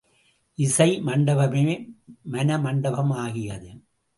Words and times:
இசை 0.55 0.87
மண்டபமே 1.01 1.75
மணமண்டபம் 2.31 3.13
ஆகியது. 3.15 3.71